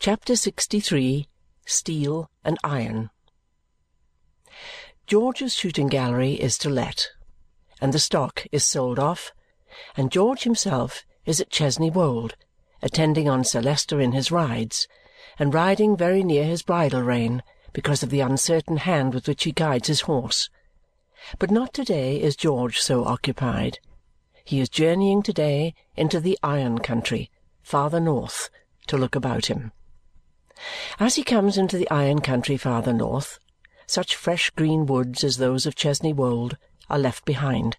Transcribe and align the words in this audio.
CHAPTER 0.00 0.34
LXIII 0.34 1.28
Steel 1.64 2.30
and 2.44 2.58
Iron 2.62 3.08
George's 5.06 5.54
shooting 5.54 5.86
gallery 5.86 6.34
is 6.34 6.58
to 6.58 6.68
let, 6.68 7.08
and 7.80 7.90
the 7.90 7.98
stock 7.98 8.46
is 8.52 8.66
sold 8.66 8.98
off, 8.98 9.32
and 9.96 10.12
George 10.12 10.42
himself 10.42 11.06
is 11.24 11.40
at 11.40 11.48
Chesney 11.48 11.88
Wold, 11.88 12.36
attending 12.82 13.30
on 13.30 13.44
Sir 13.44 13.62
Leicester 13.62 13.98
in 13.98 14.12
his 14.12 14.30
rides, 14.30 14.86
and 15.38 15.54
riding 15.54 15.96
very 15.96 16.22
near 16.22 16.44
his 16.44 16.62
bridle 16.62 17.02
rein 17.02 17.42
because 17.72 18.02
of 18.02 18.10
the 18.10 18.20
uncertain 18.20 18.76
hand 18.76 19.14
with 19.14 19.26
which 19.26 19.44
he 19.44 19.52
guides 19.52 19.88
his 19.88 20.02
horse. 20.02 20.50
But 21.38 21.50
not 21.50 21.72
to-day 21.72 22.20
is 22.20 22.36
George 22.36 22.78
so 22.78 23.06
occupied. 23.06 23.78
He 24.44 24.60
is 24.60 24.68
journeying 24.68 25.22
to-day 25.22 25.72
into 25.96 26.20
the 26.20 26.38
iron 26.42 26.80
country, 26.80 27.30
farther 27.62 28.00
north, 28.00 28.50
to 28.88 28.98
look 28.98 29.14
about 29.14 29.46
him. 29.46 29.72
As 30.98 31.16
he 31.16 31.24
comes 31.24 31.58
into 31.58 31.76
the 31.76 31.90
iron 31.90 32.20
country 32.20 32.56
farther 32.56 32.92
north, 32.92 33.38
such 33.86 34.16
fresh 34.16 34.50
green 34.50 34.86
woods 34.86 35.24
as 35.24 35.36
those 35.36 35.66
of 35.66 35.74
Chesney 35.74 36.12
Wold 36.12 36.56
are 36.88 36.98
left 36.98 37.24
behind, 37.24 37.76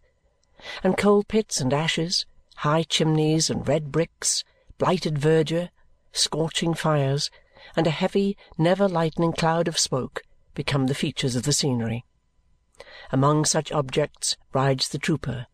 and 0.83 0.97
coal 0.97 1.23
pits 1.23 1.61
and 1.61 1.73
ashes, 1.73 2.25
high 2.57 2.83
chimneys 2.83 3.49
and 3.49 3.67
red 3.67 3.91
bricks, 3.91 4.43
blighted 4.77 5.17
verdure, 5.17 5.69
scorching 6.11 6.73
fires, 6.73 7.29
and 7.75 7.87
a 7.87 7.91
heavy, 7.91 8.37
never 8.57 8.87
lightening 8.87 9.33
cloud 9.33 9.67
of 9.67 9.79
smoke 9.79 10.23
become 10.53 10.87
the 10.87 10.95
features 10.95 11.35
of 11.35 11.43
the 11.43 11.53
scenery. 11.53 12.05
Among 13.11 13.45
such 13.45 13.71
objects 13.71 14.37
rides 14.53 14.89
the 14.89 14.97
trooper, 14.97 15.47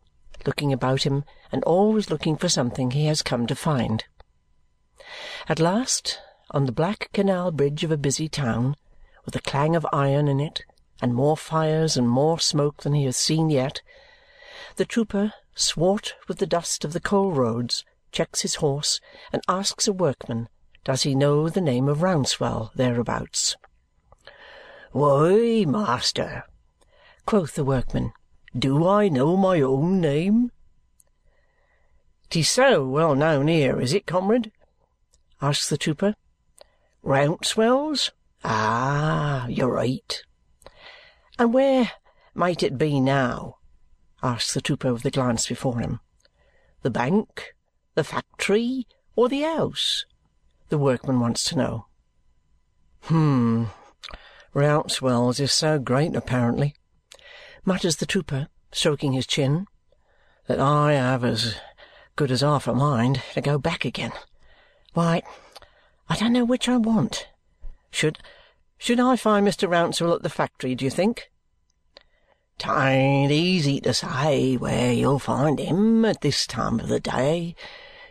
looking 0.46 0.72
about 0.72 1.04
him 1.04 1.24
and 1.50 1.62
always 1.64 2.10
looking 2.10 2.36
for 2.36 2.48
something 2.48 2.90
he 2.90 3.06
has 3.06 3.22
come 3.22 3.46
to 3.46 3.54
find. 3.54 4.04
At 5.48 5.60
last, 5.60 6.20
on 6.52 6.66
the 6.66 6.72
black 6.72 7.10
canal 7.12 7.50
bridge 7.50 7.82
of 7.82 7.90
a 7.90 7.96
busy 7.96 8.28
town, 8.28 8.76
with 9.24 9.34
a 9.34 9.40
clang 9.40 9.74
of 9.74 9.86
iron 9.92 10.28
in 10.28 10.38
it, 10.38 10.62
and 11.00 11.14
more 11.14 11.36
fires 11.36 11.96
and 11.96 12.08
more 12.08 12.38
smoke 12.38 12.82
than 12.82 12.92
he 12.92 13.04
has 13.04 13.16
seen 13.16 13.50
yet, 13.50 13.80
the 14.76 14.84
trooper, 14.84 15.32
swart 15.54 16.14
with 16.28 16.38
the 16.38 16.46
dust 16.46 16.84
of 16.84 16.92
the 16.92 17.00
coal 17.00 17.32
roads, 17.32 17.84
checks 18.12 18.42
his 18.42 18.56
horse 18.56 19.00
and 19.32 19.42
asks 19.48 19.88
a 19.88 19.92
workman 19.92 20.48
does 20.84 21.02
he 21.02 21.14
know 21.14 21.48
the 21.48 21.60
name 21.60 21.88
of 21.88 22.02
Rouncewell 22.02 22.70
thereabouts. 22.74 23.56
"Why, 24.90 25.64
master," 25.66 26.44
quoth 27.24 27.54
the 27.54 27.64
workman, 27.64 28.12
"do 28.56 28.86
I 28.86 29.08
know 29.08 29.36
my 29.36 29.60
own 29.60 30.00
name?" 30.00 30.50
"'Tis 32.30 32.50
so 32.50 32.86
well 32.86 33.14
known 33.14 33.48
here, 33.48 33.80
is 33.80 33.94
it, 33.94 34.06
comrade?" 34.06 34.52
asks 35.40 35.68
the 35.68 35.78
trooper. 35.78 36.14
Rouncewell's? 37.04 38.10
Ah, 38.44 39.46
you're 39.48 39.72
right. 39.72 40.22
And 41.38 41.52
where 41.52 41.90
might 42.34 42.62
it 42.62 42.78
be 42.78 43.00
now? 43.00 43.56
asks 44.22 44.54
the 44.54 44.60
trooper 44.60 44.92
with 44.92 45.04
a 45.04 45.10
glance 45.10 45.48
before 45.48 45.80
him. 45.80 46.00
The 46.82 46.90
bank, 46.90 47.54
the 47.94 48.04
factory, 48.04 48.86
or 49.16 49.28
the 49.28 49.42
house? 49.42 50.06
The 50.68 50.78
workman 50.78 51.20
wants 51.20 51.44
to 51.44 51.56
know. 51.56 51.86
Hmm. 53.02 53.64
Rouncewell's 54.54 55.40
is 55.40 55.52
so 55.52 55.78
great, 55.78 56.14
apparently, 56.14 56.74
mutters 57.64 57.96
the 57.96 58.06
trooper, 58.06 58.48
stroking 58.70 59.12
his 59.12 59.26
chin, 59.26 59.66
that 60.46 60.60
I 60.60 60.92
have 60.92 61.24
as 61.24 61.56
good 62.16 62.30
as 62.30 62.42
half 62.42 62.68
a 62.68 62.74
mind 62.74 63.22
to 63.34 63.40
go 63.40 63.58
back 63.58 63.84
again. 63.84 64.12
Why, 64.94 65.22
I 66.12 66.16
don't 66.16 66.34
know 66.34 66.44
which 66.44 66.68
I 66.68 66.76
want. 66.76 67.28
Should 67.90 68.18
should 68.76 69.00
I 69.00 69.16
find 69.16 69.48
Mr. 69.48 69.66
Rouncewell 69.66 70.14
at 70.14 70.22
the 70.22 70.28
factory, 70.28 70.74
do 70.74 70.84
you 70.84 70.90
think? 70.90 71.30
"'Tain't 72.58 73.30
easy 73.30 73.80
to 73.80 73.94
say 73.94 74.58
where 74.58 74.92
you'll 74.92 75.18
find 75.18 75.58
him 75.58 76.04
at 76.04 76.20
this 76.20 76.46
time 76.46 76.80
of 76.80 76.88
the 76.88 77.00
day. 77.00 77.56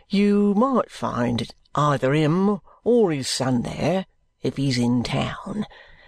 You 0.08 0.52
might 0.54 0.90
find 0.90 1.48
either 1.76 2.12
him 2.12 2.60
or 2.82 3.12
his 3.12 3.28
son 3.28 3.62
there, 3.62 4.06
if 4.40 4.56
he's 4.56 4.78
in 4.78 5.04
town, 5.04 5.64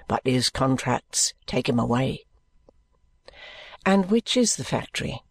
but 0.08 0.26
his 0.26 0.50
contracts 0.50 1.32
take 1.46 1.68
him 1.68 1.78
away." 1.78 2.24
And 3.86 4.10
which 4.10 4.36
is 4.36 4.56
the 4.56 4.64
factory? 4.64 5.22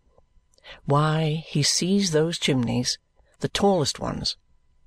Why, 0.85 1.43
he 1.45 1.61
sees 1.61 2.11
those 2.11 2.39
chimneys, 2.39 2.99
the 3.41 3.49
tallest 3.49 3.99
ones. 3.99 4.37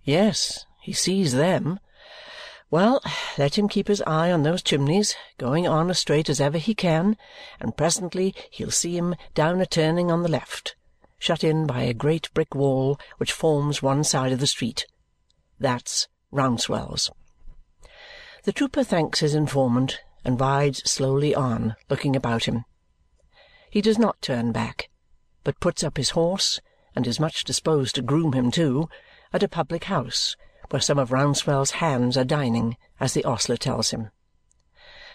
Yes, 0.05 0.65
he 0.87 0.93
sees 0.93 1.33
them. 1.33 1.81
Well, 2.71 3.03
let 3.37 3.59
him 3.59 3.69
keep 3.69 3.89
his 3.89 4.05
eye 4.07 4.31
on 4.31 4.45
those 4.45 4.63
chimneys, 4.63 5.17
going 5.37 5.67
on 5.67 5.91
as 5.91 5.99
straight 5.99 6.31
as 6.31 6.41
ever 6.41 6.59
he 6.59 6.77
can, 6.77 7.17
and 7.59 7.77
presently 7.77 8.33
he'll 8.53 8.71
see 8.71 8.97
him 8.97 9.17
down 9.35 9.61
a 9.61 9.67
turning 9.67 10.13
on 10.13 10.23
the 10.23 10.31
left, 10.31 10.77
shut 11.19 11.43
in 11.43 11.67
by 11.67 11.83
a 11.83 11.93
great 11.93 12.33
brick 12.35 12.55
wall 12.55 13.01
which 13.17 13.33
forms 13.33 13.83
one 13.83 14.05
side 14.05 14.31
of 14.31 14.39
the 14.39 14.47
street. 14.47 14.87
That's 15.59 16.07
Rouncewell's. 16.33 17.11
The 18.45 18.53
trooper 18.53 18.85
thanks 18.85 19.19
his 19.19 19.35
informant 19.35 19.99
and 20.25 20.41
rides 20.41 20.89
slowly 20.89 21.35
on, 21.35 21.75
looking 21.91 22.15
about 22.15 22.45
him. 22.45 22.65
He 23.71 23.81
does 23.81 23.99
not 23.99 24.23
turn 24.23 24.53
back, 24.53 24.89
but 25.43 25.59
puts 25.59 25.83
up 25.83 25.97
his 25.97 26.11
horse, 26.11 26.61
and 26.95 27.09
is 27.09 27.19
much 27.19 27.43
disposed 27.43 27.97
to 27.97 28.03
groom 28.03 28.35
him 28.35 28.53
too, 28.53 28.89
at 29.33 29.43
a 29.43 29.49
public 29.49 29.85
house 29.85 30.37
where 30.71 30.81
some 30.81 30.99
of 30.99 31.11
Rouncewell's 31.11 31.73
hands 31.73 32.17
are 32.17 32.25
dining, 32.25 32.77
as 33.01 33.13
the 33.13 33.25
ostler 33.25 33.57
tells 33.57 33.91
him. 33.91 34.11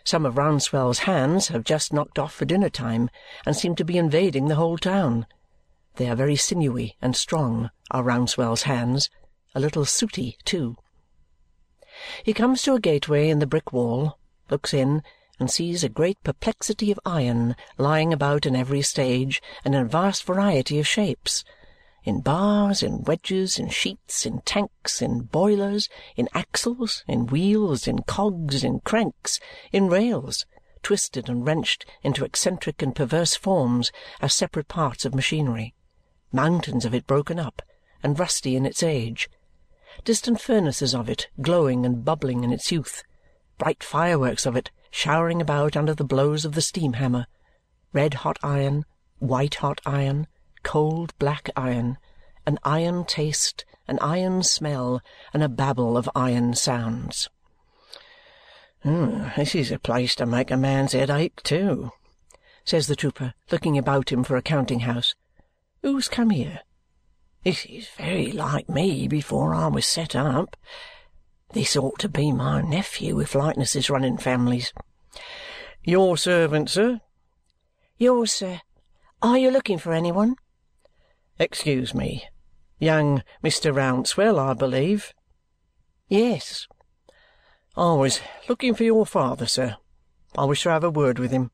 Some 0.04 0.26
of 0.26 0.36
Rouncewell's 0.36 1.00
hands 1.00 1.50
have 1.50 1.64
just 1.64 1.94
knocked 1.94 2.18
off 2.18 2.34
for 2.34 2.46
dinner 2.46 2.70
time 2.70 3.10
and 3.46 3.56
seem 3.56 3.76
to 3.76 3.86
be 3.86 3.98
invading 3.98 4.48
the 4.48 4.56
whole 4.56 4.78
town. 4.78 5.28
They 5.96 6.10
are 6.10 6.16
very 6.16 6.36
sinewy 6.36 6.96
and 7.02 7.16
strong, 7.16 7.70
are 7.92 8.04
Rouncewell's 8.04 8.64
hands, 8.64 9.10
a 9.54 9.60
little 9.60 9.86
sooty 9.86 10.38
too. 10.44 10.78
He 12.24 12.34
comes 12.34 12.62
to 12.64 12.74
a 12.74 12.80
gateway 12.80 13.30
in 13.30 13.40
the 13.40 13.48
brick 13.48 13.72
wall, 13.72 14.18
looks 14.50 14.74
in, 14.74 15.04
and 15.40 15.52
sees 15.52 15.84
a 15.84 15.90
great 15.90 16.24
perplexity 16.24 16.92
of 16.92 17.00
iron 17.06 17.56
lying 17.78 18.14
about 18.14 18.46
in 18.46 18.56
every 18.56 18.82
stage 18.82 19.42
and 19.66 19.76
in 19.76 19.82
a 19.82 19.86
vast 19.86 20.24
variety 20.24 20.80
of 20.80 20.88
shapes 20.88 21.44
in 22.04 22.22
bars, 22.22 22.82
in 22.82 23.04
wedges, 23.04 23.60
in 23.60 23.70
sheets, 23.70 24.26
in 24.26 24.42
tanks, 24.42 25.02
in 25.02 25.22
boilers, 25.22 25.88
in 26.16 26.28
axles, 26.34 27.04
in 27.08 27.28
wheels, 27.28 27.88
in 27.88 28.02
cogs, 28.04 28.64
in 28.64 28.80
cranks, 28.80 29.40
in 29.72 29.88
rails, 29.88 30.46
twisted 30.82 31.30
and 31.30 31.46
wrenched 31.46 31.86
into 32.02 32.26
eccentric 32.26 32.82
and 32.82 32.96
perverse 32.96 33.36
forms 33.36 33.92
as 34.20 34.34
separate 34.34 34.68
parts 34.68 35.06
of 35.06 35.14
machinery, 35.14 35.76
mountains 36.32 36.86
of 36.86 36.94
it 36.96 37.06
broken 37.06 37.40
up 37.40 37.62
and 38.02 38.20
rusty 38.20 38.56
in 38.56 38.66
its 38.66 38.82
age, 38.82 39.30
distant 40.04 40.42
furnaces 40.42 40.96
of 40.96 41.08
it 41.08 41.28
glowing 41.42 41.86
and 41.86 42.04
bubbling 42.04 42.44
in 42.44 42.52
its 42.52 42.72
youth, 42.72 43.04
bright 43.58 43.84
fireworks 43.84 44.46
of 44.46 44.56
it 44.56 44.72
showering 44.90 45.40
about 45.40 45.78
under 45.78 45.94
the 45.94 46.04
blows 46.04 46.46
of 46.46 46.54
the 46.54 46.62
steam-hammer, 46.62 47.28
red-hot 47.94 48.38
iron, 48.42 48.84
white-hot 49.20 49.80
iron, 49.86 50.26
cold 50.64 51.14
black 51.20 51.50
iron, 51.56 51.98
an 52.46 52.58
iron 52.64 53.06
taste, 53.06 53.66
an 53.88 54.00
iron 54.00 54.42
smell, 54.44 55.02
and 55.34 55.44
a 55.44 55.50
babel 55.50 55.98
of 55.98 56.10
iron 56.16 56.54
sounds. 56.54 57.30
Mm, 58.86 59.36
"This 59.36 59.54
is 59.54 59.72
a 59.72 59.78
place 59.78 60.16
to 60.16 60.26
make 60.26 60.50
a 60.50 60.58
man's 60.58 60.94
head 60.94 61.10
ache 61.10 61.44
too," 61.44 61.92
says 62.64 62.88
the 62.88 62.96
trooper, 62.96 63.34
looking 63.52 63.78
about 63.78 64.12
him 64.12 64.24
for 64.24 64.38
a 64.38 64.42
counting-house. 64.42 65.14
"Who's 65.82 66.08
come 66.08 66.30
here? 66.30 66.62
This 67.44 67.66
is 67.66 67.90
very 67.90 68.32
like 68.32 68.70
me 68.70 69.08
before 69.08 69.54
I 69.54 69.68
was 69.68 69.86
set 69.86 70.16
up. 70.16 70.56
This 71.54 71.76
ought 71.76 72.00
to 72.00 72.10
be 72.10 72.32
my 72.32 72.62
nephew 72.62 73.20
if 73.20 73.36
likenesses 73.36 73.90
run 73.90 74.04
in 74.04 74.18
families." 74.18 74.72
"Your 75.84 76.18
servant, 76.18 76.70
sir?" 76.70 77.02
"Yours, 77.98 78.32
sir. 78.32 78.62
Are 79.22 79.38
you 79.38 79.52
looking 79.52 79.78
for 79.78 79.94
any 79.94 80.12
one?" 80.12 80.38
Excuse 81.42 81.96
me. 81.96 82.24
Young 82.78 83.24
Mr. 83.44 83.74
Rouncewell, 83.74 84.38
I 84.38 84.54
believe?" 84.54 85.12
"Yes." 86.08 86.68
"I 87.76 87.94
was 87.94 88.22
looking 88.48 88.76
for 88.76 88.84
your 88.84 89.08
father, 89.08 89.48
sir. 89.48 89.78
I 90.38 90.46
wish 90.46 90.62
to 90.62 90.70
have 90.70 90.84
a 90.84 90.92
word 90.92 91.18
with 91.18 91.32
him." 91.32 91.50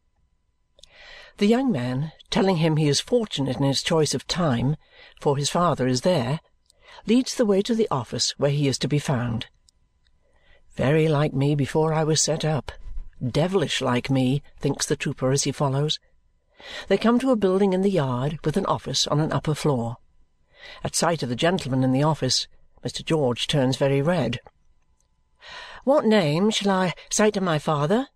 The 1.38 1.46
young 1.46 1.72
man, 1.72 2.12
telling 2.30 2.58
him 2.58 2.76
he 2.76 2.90
is 2.90 3.00
fortunate 3.00 3.56
in 3.56 3.64
his 3.64 3.82
choice 3.82 4.14
of 4.14 4.28
time, 4.28 4.76
for 5.22 5.38
his 5.38 5.50
father 5.50 5.88
is 5.88 6.02
there, 6.02 6.42
leads 7.06 7.36
the 7.36 7.46
way 7.46 7.62
to 7.62 7.74
the 7.74 7.88
office 7.90 8.32
where 8.38 8.52
he 8.52 8.68
is 8.68 8.78
to 8.80 8.90
be 8.90 9.00
found. 9.00 9.48
Very 10.76 11.08
like 11.08 11.32
me 11.32 11.56
before 11.56 11.94
I 11.94 12.04
was 12.04 12.22
set 12.22 12.44
up. 12.44 12.74
Devilish 13.26 13.80
like 13.80 14.10
me, 14.10 14.44
thinks 14.60 14.86
the 14.86 14.98
trooper 14.98 15.32
as 15.32 15.44
he 15.44 15.54
follows. 15.54 15.98
They 16.88 16.98
come 16.98 17.20
to 17.20 17.32
a 17.32 17.36
building 17.36 17.74
in 17.74 17.82
the 17.82 17.90
yard 17.90 18.40
with 18.44 18.58
an 18.58 18.66
office 18.66 19.08
on 19.08 19.20
an 19.20 19.32
upper 19.32 19.54
floor. 19.54 19.98
At 20.84 20.96
sight 20.96 21.24
of 21.24 21.30
the 21.30 21.36
gentleman 21.36 21.84
in 21.84 21.92
the 21.92 22.04
office, 22.04 22.48
Mr. 22.84 23.04
George 23.04 23.48
turns 23.48 23.78
very 23.78 24.02
red. 24.02 24.40
What 25.84 26.06
name 26.06 26.50
shall 26.50 26.72
I 26.72 26.94
say 27.10 27.32
to 27.32 27.42
my 27.42 27.60
father? 27.60 28.08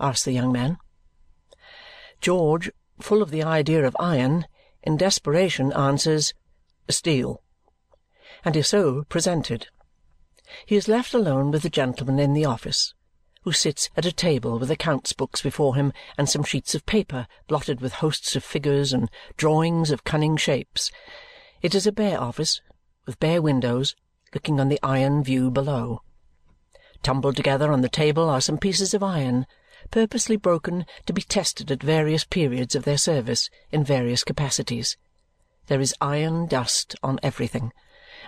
asks 0.00 0.24
the 0.24 0.32
young 0.32 0.52
man. 0.52 0.78
George, 2.20 2.70
full 3.00 3.22
of 3.22 3.30
the 3.30 3.42
idea 3.42 3.86
of 3.86 3.96
iron, 4.00 4.46
in 4.82 4.96
desperation 4.96 5.72
answers, 5.72 6.34
Steel, 6.88 7.42
and 8.44 8.56
is 8.56 8.68
so 8.68 9.04
presented. 9.04 9.68
He 10.66 10.76
is 10.76 10.88
left 10.88 11.14
alone 11.14 11.50
with 11.50 11.62
the 11.62 11.70
gentleman 11.70 12.18
in 12.18 12.32
the 12.32 12.44
office, 12.44 12.94
who 13.42 13.52
sits 13.52 13.88
at 13.96 14.04
a 14.04 14.12
table 14.12 14.58
with 14.58 14.70
accounts 14.70 15.12
books 15.12 15.40
before 15.42 15.76
him 15.76 15.92
and 16.16 16.28
some 16.28 16.42
sheets 16.42 16.74
of 16.74 16.86
paper 16.86 17.26
blotted 17.46 17.80
with 17.80 17.94
hosts 17.94 18.36
of 18.36 18.44
figures 18.44 18.92
and 18.92 19.10
drawings 19.36 19.90
of 19.90 20.04
cunning 20.04 20.36
shapes. 20.36 20.90
It 21.62 21.74
is 21.74 21.86
a 21.86 21.92
bare 21.92 22.20
office, 22.20 22.60
with 23.06 23.20
bare 23.20 23.40
windows, 23.40 23.96
looking 24.34 24.60
on 24.60 24.68
the 24.68 24.80
iron 24.82 25.24
view 25.24 25.50
below. 25.50 26.02
Tumbled 27.02 27.36
together 27.36 27.72
on 27.72 27.80
the 27.80 27.88
table 27.88 28.28
are 28.28 28.40
some 28.40 28.58
pieces 28.58 28.92
of 28.92 29.02
iron, 29.02 29.46
purposely 29.90 30.36
broken 30.36 30.84
to 31.06 31.12
be 31.12 31.22
tested 31.22 31.70
at 31.70 31.82
various 31.82 32.24
periods 32.24 32.74
of 32.74 32.84
their 32.84 32.98
service 32.98 33.48
in 33.70 33.84
various 33.84 34.24
capacities. 34.24 34.96
There 35.68 35.80
is 35.80 35.94
iron 36.00 36.46
dust 36.46 36.96
on 37.02 37.20
everything, 37.22 37.72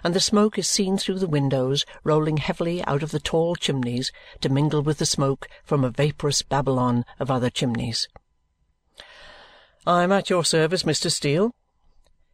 and 0.03 0.15
the 0.15 0.21
smoke 0.21 0.59
is 0.59 0.69
seen 0.69 0.97
through 0.97 1.19
the 1.19 1.27
windows 1.27 1.85
rolling 2.05 2.39
heavily 2.39 2.85
out 2.85 3.03
of 3.03 3.11
the 3.11 3.21
tall 3.21 3.55
chimneys 3.55 4.11
to 4.41 4.49
mingle 4.49 4.83
with 4.83 4.99
the 4.99 5.07
smoke 5.07 5.49
from 5.65 5.85
a 5.85 5.91
vaporous 5.91 6.43
Babylon 6.43 7.05
of 7.19 7.31
other 7.31 7.51
chimneys. 7.51 8.09
"I 9.87 10.03
am 10.03 10.13
at 10.13 10.31
your 10.31 10.45
service, 10.45 10.83
Mr. 10.83 11.11
Steel," 11.11 11.55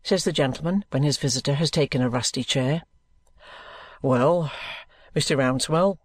says 0.03 0.25
the 0.25 0.33
gentleman 0.33 0.85
when 0.91 1.03
his 1.03 1.17
visitor 1.17 1.55
has 1.55 1.71
taken 1.71 2.03
a 2.03 2.09
rusty 2.09 2.45
chair. 2.45 2.83
"Well, 4.03 4.53
Mr. 5.15 5.37
Rouncewell," 5.37 5.99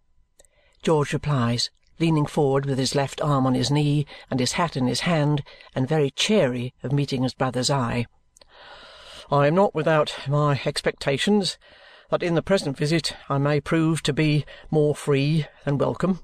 George 0.81 1.13
replies, 1.13 1.69
leaning 1.99 2.25
forward 2.25 2.65
with 2.65 2.79
his 2.79 2.95
left 2.95 3.21
arm 3.21 3.45
on 3.45 3.53
his 3.53 3.69
knee 3.69 4.07
and 4.29 4.39
his 4.39 4.53
hat 4.53 4.75
in 4.75 4.87
his 4.87 5.01
hand 5.01 5.43
and 5.75 5.87
very 5.87 6.09
chary 6.09 6.73
of 6.81 6.91
meeting 6.91 7.21
his 7.21 7.35
brother's 7.35 7.69
eye. 7.69 8.07
I 9.33 9.47
am 9.47 9.55
not 9.55 9.73
without 9.73 10.13
my 10.27 10.59
expectations 10.65 11.57
that 12.09 12.21
in 12.21 12.35
the 12.35 12.41
present 12.41 12.75
visit 12.75 13.15
I 13.29 13.37
may 13.37 13.61
prove 13.61 14.03
to 14.03 14.11
be 14.11 14.43
more 14.69 14.93
free 14.93 15.45
than 15.63 15.77
welcome. 15.77 16.19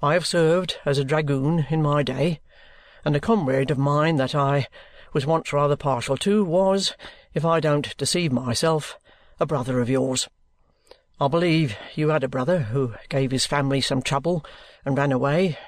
I 0.00 0.12
have 0.12 0.24
served 0.24 0.78
as 0.84 0.96
a 0.96 1.04
dragoon 1.04 1.66
in 1.70 1.82
my 1.82 2.04
day, 2.04 2.40
and 3.04 3.16
a 3.16 3.20
comrade 3.20 3.72
of 3.72 3.78
mine 3.78 4.14
that 4.18 4.32
I 4.32 4.68
was 5.12 5.26
once 5.26 5.52
rather 5.52 5.74
partial 5.74 6.16
to 6.18 6.44
was, 6.44 6.94
if 7.34 7.44
I 7.44 7.58
don't 7.58 7.96
deceive 7.96 8.30
myself, 8.30 8.96
a 9.40 9.46
brother 9.46 9.80
of 9.80 9.90
yours. 9.90 10.28
I 11.18 11.26
believe 11.26 11.76
you 11.96 12.10
had 12.10 12.22
a 12.22 12.28
brother 12.28 12.60
who 12.60 12.94
gave 13.08 13.32
his 13.32 13.44
family 13.44 13.80
some 13.80 14.02
trouble 14.02 14.46
and 14.84 14.96
ran 14.96 15.10
away, 15.10 15.58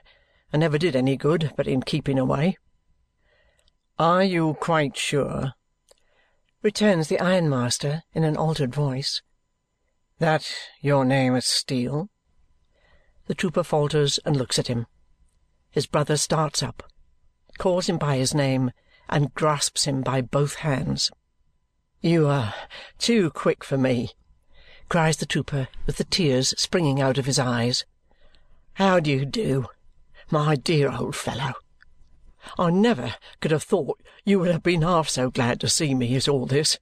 and 0.52 0.60
never 0.60 0.78
did 0.78 0.94
any 0.94 1.16
good 1.16 1.50
but 1.56 1.66
in 1.66 1.82
keeping 1.82 2.20
away. 2.20 2.56
Are 3.98 4.22
you 4.22 4.54
quite 4.60 4.96
sure 4.96 5.54
returns 6.66 7.06
the 7.06 7.20
ironmaster 7.20 8.02
in 8.12 8.24
an 8.24 8.36
altered 8.36 8.74
voice. 8.74 9.22
That 10.18 10.52
your 10.80 11.04
name 11.04 11.36
is 11.36 11.46
Steel? 11.46 12.08
The 13.28 13.36
trooper 13.36 13.62
falters 13.62 14.18
and 14.24 14.36
looks 14.36 14.58
at 14.58 14.66
him. 14.66 14.88
His 15.70 15.86
brother 15.86 16.16
starts 16.16 16.64
up, 16.64 16.82
calls 17.56 17.88
him 17.88 17.98
by 17.98 18.16
his 18.16 18.34
name, 18.34 18.72
and 19.08 19.32
grasps 19.32 19.84
him 19.84 20.02
by 20.02 20.20
both 20.20 20.56
hands. 20.56 21.12
You 22.00 22.26
are 22.26 22.52
too 22.98 23.30
quick 23.30 23.62
for 23.62 23.78
me, 23.78 24.10
cries 24.88 25.18
the 25.18 25.24
trooper 25.24 25.68
with 25.86 25.98
the 25.98 26.04
tears 26.04 26.52
springing 26.58 27.00
out 27.00 27.16
of 27.16 27.26
his 27.26 27.38
eyes. 27.38 27.84
How 28.72 28.98
do 28.98 29.08
you 29.08 29.24
do, 29.24 29.66
my 30.32 30.56
dear 30.56 30.90
old 30.90 31.14
fellow? 31.14 31.52
I 32.58 32.70
never 32.70 33.16
could 33.40 33.50
have 33.50 33.64
thought 33.64 34.00
you 34.24 34.38
would 34.38 34.50
have 34.50 34.62
been 34.62 34.82
half 34.82 35.08
so 35.08 35.30
glad 35.30 35.58
to 35.60 35.68
see 35.68 35.94
me 35.94 36.14
as 36.14 36.28
all 36.28 36.46
this. 36.46 36.78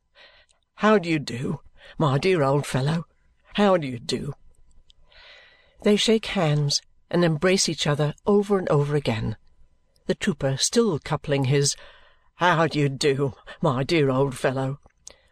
How 0.77 0.99
do 0.99 1.09
you 1.09 1.19
do, 1.19 1.61
my 1.97 2.19
dear 2.19 2.43
old 2.43 2.67
fellow? 2.67 3.07
How 3.55 3.77
do 3.77 3.87
you 3.87 3.99
do?" 3.99 4.35
They 5.83 5.97
shake 5.97 6.27
hands 6.27 6.83
and 7.11 7.25
embrace 7.25 7.69
each 7.69 7.87
other 7.87 8.15
over 8.27 8.59
and 8.59 8.69
over 8.69 8.95
again, 8.95 9.37
the 10.07 10.15
trooper 10.15 10.57
still 10.57 10.99
coupling 10.99 11.45
his 11.45 11.77
"How 12.35 12.67
do 12.67 12.79
you 12.79 12.89
do, 12.89 13.35
my 13.63 13.85
dear 13.85 14.11
old 14.11 14.37
fellow?" 14.37 14.81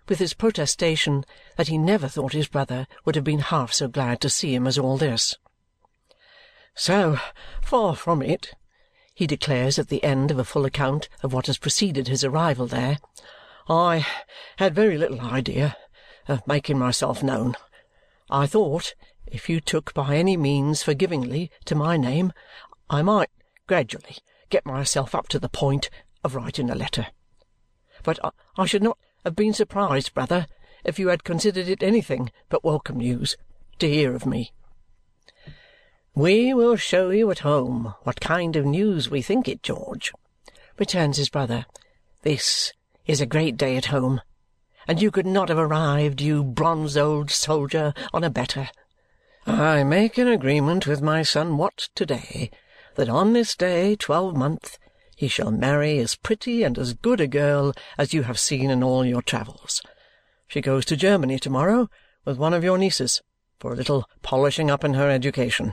with 0.09 0.19
his 0.19 0.35
protestation 0.35 1.25
that 1.57 1.69
he 1.69 1.77
never 1.79 2.09
thought 2.09 2.33
his 2.33 2.49
brother 2.49 2.87
would 3.05 3.17
have 3.17 3.25
been 3.25 3.41
half 3.41 3.73
so 3.73 3.89
glad 3.89 4.21
to 4.21 4.31
see 4.31 4.55
him 4.55 4.67
as 4.67 4.79
all 4.79 4.97
this. 4.97 5.37
"So 6.75 7.19
far 7.61 7.95
from 7.97 8.23
it 8.23 8.55
he 9.23 9.27
declares 9.29 9.79
at 9.79 9.87
the 9.87 10.03
end 10.03 10.33
of 10.33 10.39
a 10.41 10.45
full 10.45 10.65
account 10.65 11.09
of 11.23 11.33
what 11.33 11.47
has 11.47 11.57
preceded 11.57 12.09
his 12.09 12.25
arrival 12.25 12.67
there, 12.67 12.99
"I 13.69 14.05
had 14.57 14.75
very 14.75 14.99
little 14.99 15.21
idea 15.21 15.77
of 16.27 16.45
making 16.45 16.77
myself 16.77 17.23
known. 17.23 17.55
I 18.29 18.49
thought, 18.49 18.97
if 19.25 19.49
you 19.49 19.61
took 19.61 19.95
by 19.95 20.17
any 20.17 20.37
means 20.37 20.83
forgivingly 20.83 21.53
to 21.67 21.77
my 21.77 21.97
name, 21.97 22.33
I 22.91 23.03
might 23.03 23.31
gradually 23.69 24.17
get 24.51 24.67
myself 24.67 25.15
up 25.15 25.29
to 25.29 25.39
the 25.39 25.49
point 25.49 25.89
of 26.25 26.35
writing 26.35 26.69
a 26.69 26.75
letter. 26.75 27.07
But 28.03 28.19
I 28.57 28.67
should 28.67 28.83
not 28.83 28.99
have 29.23 29.37
been 29.37 29.55
surprised, 29.55 30.15
brother, 30.15 30.49
if 30.83 30.99
you 30.99 31.11
had 31.11 31.23
considered 31.23 31.69
it 31.69 31.85
anything 31.85 32.33
but 32.49 32.65
welcome 32.65 32.97
news 32.97 33.37
to 33.79 33.89
hear 33.89 34.17
of 34.17 34.27
me. 34.27 34.53
"We 36.15 36.53
will 36.53 36.77
show 36.77 37.09
you 37.09 37.31
at 37.31 37.39
home 37.39 37.95
what 38.03 38.21
kind 38.21 38.55
of 38.55 38.67
news 38.67 39.09
we 39.09 39.23
think 39.23 39.49
it, 39.49 39.63
George," 39.63 40.13
returns 40.79 41.17
his 41.17 41.31
brother. 41.31 41.65
"This 42.21 42.75
is 43.07 43.23
a 43.23 43.27
great 43.27 43.57
day 43.57 43.79
at 43.79 43.87
home, 43.87 44.21
and 44.87 45.01
you 45.01 45.11
could 45.11 45.25
not 45.25 45.49
have 45.49 45.57
arrived, 45.57 46.21
you 46.21 46.45
bronzed 46.45 46.99
old 46.99 47.31
soldier, 47.31 47.95
on 48.13 48.25
a 48.25 48.29
better. 48.29 48.69
I 49.47 49.85
make 49.85 50.19
an 50.19 50.29
agreement 50.29 50.87
with 50.87 51.01
my 51.01 51.23
son 51.23 51.57
Watt 51.57 51.89
to-day 51.95 52.51
that 52.97 53.09
on 53.09 53.33
this 53.33 53.57
day 53.57 53.97
twelvemonth 53.97 54.77
he 55.17 55.29
shall 55.29 55.51
marry 55.51 55.99
as 55.99 56.15
pretty 56.15 56.63
and 56.63 56.77
as 56.77 56.93
good 56.93 57.23
a 57.23 57.27
girl 57.27 57.73
as 57.97 58.13
you 58.13 58.25
have 58.25 58.39
seen 58.39 58.71
in 58.71 58.83
all 58.83 59.07
your 59.07 59.23
travels. 59.23 59.81
She 60.47 60.61
goes 60.61 60.85
to 60.87 60.97
Germany 60.97 61.39
to-morrow 61.39 61.89
with 62.27 62.37
one 62.37 62.53
of 62.53 62.63
your 62.63 62.77
nieces 62.77 63.23
for 63.59 63.73
a 63.73 63.77
little 63.77 64.05
polishing 64.21 64.71
up 64.71 64.85
in 64.85 64.93
her 64.93 65.09
education. 65.09 65.73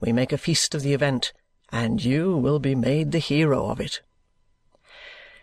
We 0.00 0.12
make 0.12 0.32
a 0.32 0.38
feast 0.38 0.74
of 0.74 0.82
the 0.82 0.94
event, 0.94 1.32
and 1.70 2.02
you 2.02 2.36
will 2.36 2.58
be 2.58 2.74
made 2.74 3.12
the 3.12 3.18
hero 3.18 3.68
of 3.68 3.80
it." 3.80 4.00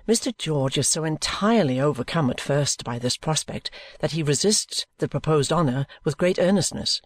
Mr. 0.08 0.36
George 0.38 0.78
is 0.78 0.88
so 0.88 1.04
entirely 1.04 1.80
overcome 1.80 2.30
at 2.30 2.42
first 2.42 2.84
by 2.84 2.98
this 2.98 3.18
prospect 3.18 3.70
that 4.00 4.12
he 4.12 4.24
resists 4.24 4.86
the 4.98 5.08
proposed 5.08 5.52
honour 5.52 5.86
with 6.04 6.18
great 6.18 6.40
earnestness. 6.40 7.02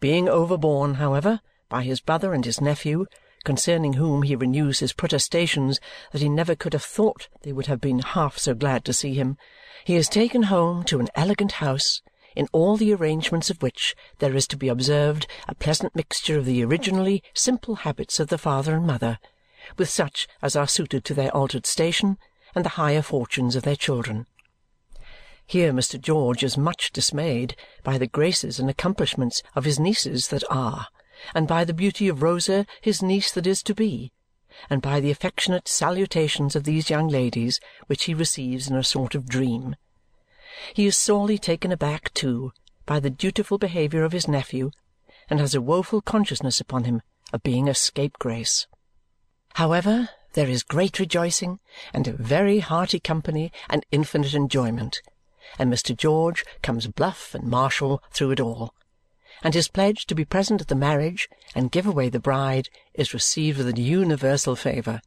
Being 0.00 0.28
overborne, 0.28 0.94
however, 0.94 1.40
by 1.68 1.82
his 1.82 2.00
brother 2.00 2.34
and 2.34 2.44
his 2.44 2.60
nephew, 2.60 3.06
concerning 3.44 3.92
whom 3.92 4.22
he 4.22 4.34
renews 4.34 4.80
his 4.80 4.92
protestations 4.92 5.80
that 6.10 6.20
he 6.20 6.28
never 6.28 6.56
could 6.56 6.72
have 6.72 6.82
thought 6.82 7.28
they 7.42 7.52
would 7.52 7.66
have 7.66 7.80
been 7.80 8.00
half 8.00 8.36
so 8.36 8.54
glad 8.54 8.84
to 8.84 8.92
see 8.92 9.14
him, 9.14 9.38
he 9.84 9.94
is 9.94 10.08
taken 10.08 10.44
home 10.44 10.82
to 10.82 10.98
an 10.98 11.08
elegant 11.14 11.52
house 11.52 12.02
in 12.36 12.46
all 12.52 12.76
the 12.76 12.94
arrangements 12.94 13.50
of 13.50 13.62
which 13.62 13.96
there 14.18 14.36
is 14.36 14.46
to 14.46 14.56
be 14.56 14.68
observed 14.68 15.26
a 15.48 15.54
pleasant 15.54 15.96
mixture 15.96 16.38
of 16.38 16.44
the 16.44 16.62
originally 16.62 17.22
simple 17.34 17.76
habits 17.76 18.20
of 18.20 18.28
the 18.28 18.38
father 18.38 18.76
and 18.76 18.86
mother 18.86 19.18
with 19.76 19.90
such 19.90 20.28
as 20.42 20.54
are 20.54 20.68
suited 20.68 21.04
to 21.04 21.14
their 21.14 21.34
altered 21.34 21.66
station 21.66 22.18
and 22.54 22.64
the 22.64 22.70
higher 22.70 23.02
fortunes 23.02 23.56
of 23.56 23.64
their 23.64 23.76
children. 23.76 24.26
Here 25.46 25.72
Mr. 25.72 26.00
George 26.00 26.42
is 26.42 26.56
much 26.56 26.92
dismayed 26.92 27.56
by 27.82 27.98
the 27.98 28.06
graces 28.06 28.58
and 28.58 28.68
accomplishments 28.68 29.42
of 29.54 29.64
his 29.64 29.78
nieces 29.78 30.28
that 30.28 30.44
are, 30.50 30.88
and 31.34 31.48
by 31.48 31.64
the 31.64 31.74
beauty 31.74 32.08
of 32.08 32.22
Rosa 32.22 32.66
his 32.80 33.02
niece 33.02 33.32
that 33.32 33.46
is 33.46 33.62
to 33.64 33.74
be, 33.74 34.12
and 34.68 34.82
by 34.82 35.00
the 35.00 35.10
affectionate 35.10 35.68
salutations 35.68 36.56
of 36.56 36.64
these 36.64 36.90
young 36.90 37.08
ladies 37.08 37.60
which 37.86 38.04
he 38.04 38.14
receives 38.14 38.68
in 38.68 38.76
a 38.76 38.84
sort 38.84 39.14
of 39.14 39.28
dream. 39.28 39.76
He 40.74 40.86
is 40.86 40.96
sorely 40.96 41.38
taken 41.38 41.72
aback, 41.72 42.12
too, 42.14 42.52
by 42.86 43.00
the 43.00 43.10
dutiful 43.10 43.58
behaviour 43.58 44.04
of 44.04 44.12
his 44.12 44.28
nephew 44.28 44.70
and 45.28 45.40
has 45.40 45.54
a 45.54 45.60
woeful 45.60 46.00
consciousness 46.00 46.60
upon 46.60 46.84
him 46.84 47.02
of 47.32 47.42
being 47.42 47.68
a 47.68 47.74
scapegrace. 47.74 48.66
However, 49.54 50.10
there 50.34 50.48
is 50.48 50.62
great 50.62 50.98
rejoicing, 50.98 51.60
and 51.94 52.06
a 52.06 52.12
very 52.12 52.58
hearty 52.58 53.00
company, 53.00 53.50
and 53.70 53.86
infinite 53.90 54.34
enjoyment, 54.34 55.00
and 55.58 55.72
Mr. 55.72 55.96
George 55.96 56.44
comes 56.62 56.86
bluff 56.86 57.34
and 57.34 57.44
martial 57.44 58.02
through 58.10 58.32
it 58.32 58.40
all, 58.40 58.74
and 59.42 59.54
his 59.54 59.68
pledge 59.68 60.06
to 60.06 60.14
be 60.14 60.24
present 60.24 60.60
at 60.60 60.68
the 60.68 60.74
marriage 60.74 61.28
and 61.54 61.72
give 61.72 61.86
away 61.86 62.08
the 62.08 62.20
bride 62.20 62.68
is 62.94 63.14
received 63.14 63.58
with 63.58 63.78
universal 63.78 64.56
favour. 64.56 65.00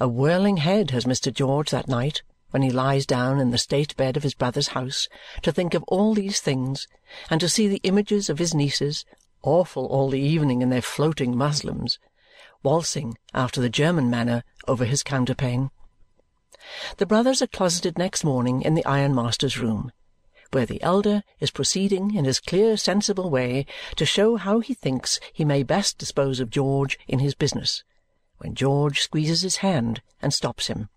A 0.00 0.08
whirling 0.08 0.58
head 0.58 0.90
has 0.90 1.04
Mr. 1.04 1.32
George 1.32 1.70
that 1.70 1.88
night 1.88 2.22
when 2.56 2.62
he 2.62 2.70
lies 2.70 3.04
down 3.04 3.38
in 3.38 3.50
the 3.50 3.58
state 3.58 3.94
bed 3.98 4.16
of 4.16 4.22
his 4.22 4.32
brother's 4.32 4.68
house 4.68 5.08
to 5.42 5.52
think 5.52 5.74
of 5.74 5.82
all 5.88 6.14
these 6.14 6.40
things 6.40 6.88
and 7.28 7.38
to 7.38 7.50
see 7.50 7.68
the 7.68 7.82
images 7.82 8.30
of 8.30 8.38
his 8.38 8.54
nieces, 8.54 9.04
awful 9.42 9.84
all 9.88 10.08
the 10.08 10.22
evening 10.22 10.62
in 10.62 10.70
their 10.70 10.80
floating 10.80 11.36
muslins, 11.36 11.98
waltzing 12.62 13.14
after 13.34 13.60
the 13.60 13.68
German 13.68 14.08
manner 14.08 14.42
over 14.66 14.86
his 14.86 15.02
counterpane. 15.02 15.68
The 16.96 17.04
brothers 17.04 17.42
are 17.42 17.46
closeted 17.46 17.98
next 17.98 18.24
morning 18.24 18.62
in 18.62 18.72
the 18.72 18.86
ironmaster's 18.86 19.58
room, 19.58 19.92
where 20.50 20.64
the 20.64 20.82
elder 20.82 21.24
is 21.38 21.50
proceeding 21.50 22.14
in 22.14 22.24
his 22.24 22.40
clear 22.40 22.78
sensible 22.78 23.28
way 23.28 23.66
to 23.96 24.06
show 24.06 24.36
how 24.36 24.60
he 24.60 24.72
thinks 24.72 25.20
he 25.30 25.44
may 25.44 25.62
best 25.62 25.98
dispose 25.98 26.40
of 26.40 26.48
George 26.48 26.98
in 27.06 27.18
his 27.18 27.34
business, 27.34 27.84
when 28.38 28.54
George 28.54 29.02
squeezes 29.02 29.42
his 29.42 29.56
hand 29.56 30.00
and 30.22 30.32
stops 30.32 30.68
him. 30.68 30.88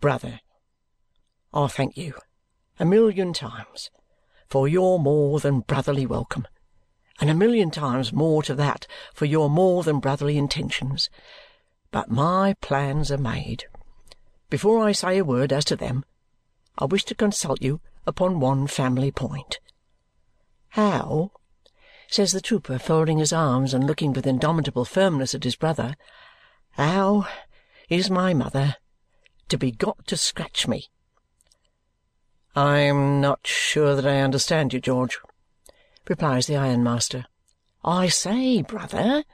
Brother, 0.00 0.40
I 1.52 1.66
thank 1.68 1.96
you 1.96 2.14
a 2.78 2.84
million 2.84 3.32
times 3.32 3.90
for 4.48 4.68
your 4.68 4.98
more 4.98 5.40
than 5.40 5.60
brotherly 5.60 6.06
welcome, 6.06 6.46
and 7.20 7.30
a 7.30 7.34
million 7.34 7.70
times 7.70 8.12
more 8.12 8.42
to 8.42 8.54
that 8.54 8.86
for 9.14 9.24
your 9.24 9.48
more 9.48 9.82
than 9.82 10.00
brotherly 10.00 10.36
intentions. 10.36 11.08
But 11.90 12.10
my 12.10 12.54
plans 12.60 13.10
are 13.12 13.18
made. 13.18 13.64
Before 14.50 14.86
I 14.86 14.92
say 14.92 15.18
a 15.18 15.24
word 15.24 15.52
as 15.52 15.64
to 15.66 15.76
them, 15.76 16.04
I 16.78 16.86
wish 16.86 17.04
to 17.04 17.14
consult 17.14 17.62
you 17.62 17.80
upon 18.06 18.40
one 18.40 18.66
family 18.66 19.10
point. 19.10 19.60
How, 20.70 21.30
says 22.08 22.32
the 22.32 22.40
trooper, 22.40 22.78
folding 22.78 23.18
his 23.18 23.32
arms 23.32 23.72
and 23.72 23.86
looking 23.86 24.12
with 24.12 24.26
indomitable 24.26 24.84
firmness 24.84 25.34
at 25.34 25.44
his 25.44 25.56
brother, 25.56 25.94
how 26.72 27.26
is 27.88 28.10
my 28.10 28.34
mother 28.34 28.76
to 29.48 29.58
be 29.58 29.70
got 29.70 30.06
to 30.06 30.16
scratch 30.16 30.66
me? 30.66 30.88
I 32.56 32.78
am 32.78 33.20
not 33.20 33.46
sure 33.46 33.96
that 33.96 34.06
I 34.06 34.20
understand 34.20 34.72
you, 34.72 34.80
George, 34.80 35.18
replies 36.08 36.46
the 36.46 36.56
ironmaster. 36.56 37.26
I 37.84 38.08
say, 38.08 38.62
brother, 38.62 39.24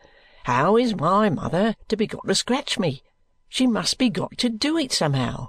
how 0.45 0.77
is 0.77 0.95
my 0.95 1.29
mother 1.29 1.77
to 1.89 1.97
be 1.97 2.07
got 2.07 2.27
to 2.27 2.35
scratch 2.35 2.79
me? 2.79 3.03
She 3.49 3.67
must 3.67 3.99
be 3.99 4.09
got 4.09 4.39
to 4.39 4.49
do 4.49 4.79
it 4.79 4.93
somehow. 4.93 5.49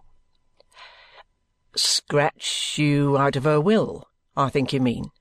Scratch 1.75 2.77
you 2.77 3.17
out 3.17 3.35
of 3.35 3.45
her 3.45 3.61
will, 3.61 4.07
I 4.35 4.49
think 4.49 4.73
you 4.73 4.81
mean. 4.81 5.11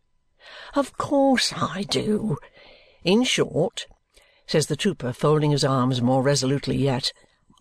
Of 0.75 0.97
course 0.99 1.53
I 1.57 1.85
do. 1.89 2.37
In 3.05 3.23
short, 3.23 3.87
says 4.47 4.67
the 4.67 4.77
trooper, 4.77 5.13
folding 5.13 5.53
his 5.53 5.65
arms 5.65 6.03
more 6.03 6.23
resolutely 6.23 6.77
yet, 6.77 7.13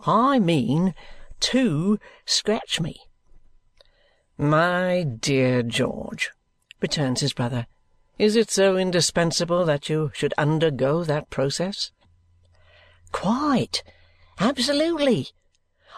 I 0.05 0.39
mean 0.39 0.95
to 1.39 1.99
scratch 2.25 2.79
me. 2.79 2.99
My 4.37 5.03
dear 5.03 5.63
George, 5.63 6.31
returns 6.81 7.21
his 7.21 7.33
brother, 7.33 7.67
is 8.17 8.35
it 8.35 8.51
so 8.51 8.77
indispensable 8.77 9.65
that 9.65 9.89
you 9.89 10.11
should 10.13 10.33
undergo 10.37 11.03
that 11.03 11.29
process? 11.29 11.91
Quite. 13.11 13.83
Absolutely. 14.39 15.29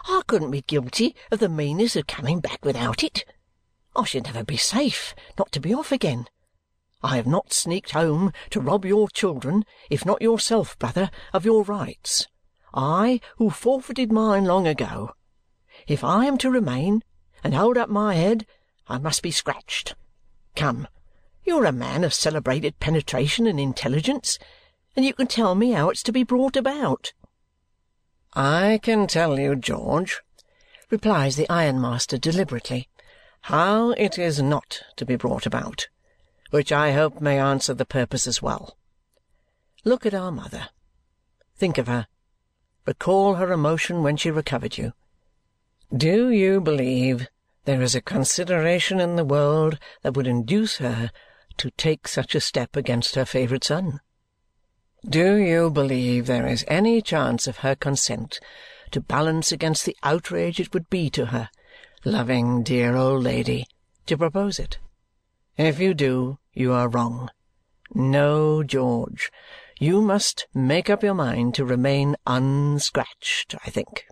I 0.08 0.22
couldn't 0.26 0.50
be 0.50 0.62
guilty 0.62 1.14
of 1.30 1.38
the 1.38 1.48
meanness 1.48 1.96
of 1.96 2.06
coming 2.06 2.40
back 2.40 2.64
without 2.64 3.04
it. 3.04 3.24
I 3.94 4.04
should 4.04 4.24
never 4.24 4.44
be 4.44 4.56
safe 4.56 5.14
not 5.38 5.52
to 5.52 5.60
be 5.60 5.74
off 5.74 5.92
again. 5.92 6.26
I 7.02 7.16
have 7.16 7.26
not 7.26 7.52
sneaked 7.52 7.90
home 7.90 8.32
to 8.50 8.60
rob 8.60 8.84
your 8.84 9.08
children, 9.08 9.64
if 9.90 10.06
not 10.06 10.22
yourself, 10.22 10.78
brother, 10.78 11.10
of 11.32 11.44
your 11.44 11.64
rights. 11.64 12.28
I, 12.72 13.20
who 13.36 13.50
forfeited 13.50 14.12
mine 14.12 14.44
long 14.44 14.66
ago. 14.66 15.12
If 15.86 16.04
I 16.04 16.26
am 16.26 16.38
to 16.38 16.50
remain, 16.50 17.02
and 17.42 17.54
hold 17.54 17.76
up 17.76 17.88
my 17.88 18.14
head, 18.14 18.46
I 18.88 18.98
must 18.98 19.22
be 19.22 19.30
scratched. 19.30 19.94
Come, 20.54 20.86
you're 21.44 21.64
a 21.64 21.72
man 21.72 22.04
of 22.04 22.14
celebrated 22.14 22.78
penetration 22.78 23.46
and 23.46 23.58
intelligence, 23.58 24.38
and 24.94 25.04
you 25.04 25.12
can 25.12 25.26
tell 25.26 25.54
me 25.54 25.72
how 25.72 25.90
it's 25.90 26.02
to 26.04 26.12
be 26.12 26.22
brought 26.22 26.56
about. 26.56 27.12
I 28.34 28.80
can 28.82 29.06
tell 29.06 29.38
you, 29.38 29.56
George, 29.56 30.20
replies 30.90 31.36
the 31.36 31.50
ironmaster 31.50 32.16
deliberately, 32.16 32.88
how 33.42 33.90
it 33.92 34.18
is 34.18 34.40
not 34.40 34.82
to 34.96 35.04
be 35.04 35.16
brought 35.16 35.46
about, 35.46 35.88
which 36.50 36.70
I 36.70 36.92
hope 36.92 37.20
may 37.20 37.38
answer 37.38 37.74
the 37.74 37.84
purpose 37.84 38.26
as 38.26 38.40
well. 38.40 38.76
Look 39.84 40.06
at 40.06 40.14
our 40.14 40.30
mother. 40.30 40.68
Think 41.56 41.76
of 41.76 41.88
her. 41.88 42.06
Recall 42.86 43.34
her 43.34 43.50
emotion 43.50 44.02
when 44.02 44.16
she 44.16 44.30
recovered 44.30 44.78
you. 44.78 44.92
Do 45.94 46.30
you 46.30 46.62
believe 46.62 47.28
there 47.66 47.82
is 47.82 47.94
a 47.94 48.00
consideration 48.00 48.98
in 48.98 49.16
the 49.16 49.26
world 49.26 49.78
that 50.00 50.16
would 50.16 50.26
induce 50.26 50.78
her 50.78 51.10
to 51.58 51.70
take 51.72 52.08
such 52.08 52.34
a 52.34 52.40
step 52.40 52.76
against 52.76 53.14
her 53.14 53.26
favourite 53.26 53.62
son? 53.62 54.00
Do 55.04 55.34
you 55.36 55.70
believe 55.70 56.26
there 56.26 56.46
is 56.46 56.64
any 56.66 57.02
chance 57.02 57.46
of 57.46 57.58
her 57.58 57.74
consent 57.74 58.40
to 58.92 59.02
balance 59.02 59.52
against 59.52 59.84
the 59.84 59.96
outrage 60.02 60.58
it 60.58 60.72
would 60.72 60.88
be 60.88 61.10
to 61.10 61.26
her, 61.26 61.50
loving 62.06 62.62
dear 62.62 62.96
old 62.96 63.22
lady, 63.22 63.66
to 64.06 64.16
propose 64.16 64.58
it? 64.58 64.78
If 65.58 65.78
you 65.78 65.92
do, 65.92 66.38
you 66.54 66.72
are 66.72 66.88
wrong. 66.88 67.28
No, 67.94 68.62
George, 68.62 69.30
you 69.78 70.00
must 70.00 70.46
make 70.54 70.88
up 70.88 71.02
your 71.02 71.14
mind 71.14 71.54
to 71.56 71.66
remain 71.66 72.16
unscratched, 72.26 73.56
I 73.62 73.68
think. 73.68 74.06